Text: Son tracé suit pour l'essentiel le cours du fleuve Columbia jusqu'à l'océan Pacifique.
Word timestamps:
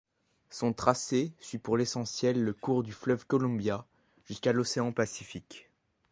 Son 0.49 0.73
tracé 0.73 1.31
suit 1.39 1.59
pour 1.59 1.77
l'essentiel 1.77 2.43
le 2.43 2.53
cours 2.53 2.81
du 2.81 2.91
fleuve 2.91 3.27
Columbia 3.27 3.85
jusqu'à 4.25 4.51
l'océan 4.51 4.91
Pacifique. 4.91 5.69